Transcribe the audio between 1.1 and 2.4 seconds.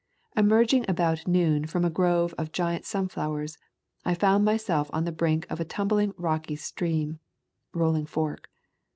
noon from a grove